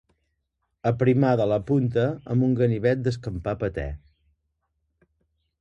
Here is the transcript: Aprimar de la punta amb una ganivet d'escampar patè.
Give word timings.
Aprimar 0.91 1.33
de 1.41 1.45
la 1.51 1.59
punta 1.67 2.07
amb 2.35 2.47
una 2.49 2.59
ganivet 2.63 3.05
d'escampar 3.09 3.57
patè. 3.67 3.87